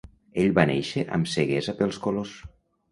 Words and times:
Ell 0.43 0.55
va 0.59 0.63
néixer 0.71 1.03
amb 1.19 1.31
ceguesa 1.35 1.79
pels 1.83 2.05
colors. 2.09 2.39